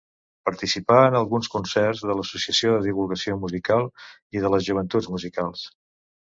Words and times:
Participà 0.49 0.95
en 1.09 1.17
alguns 1.17 1.49
concerts 1.55 2.01
de 2.11 2.15
l’Associació 2.19 2.71
de 2.77 2.79
Divulgació 2.87 3.37
Musical 3.45 3.87
i 4.39 4.43
de 4.47 4.53
les 4.55 4.67
Joventuts 4.71 5.13
Musicals. 5.19 5.69